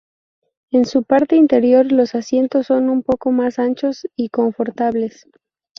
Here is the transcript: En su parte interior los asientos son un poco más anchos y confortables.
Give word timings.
En 0.71 0.85
su 0.85 1.03
parte 1.03 1.35
interior 1.35 1.91
los 1.91 2.15
asientos 2.15 2.65
son 2.65 2.89
un 2.89 3.03
poco 3.03 3.29
más 3.31 3.59
anchos 3.59 4.07
y 4.15 4.29
confortables. 4.29 5.27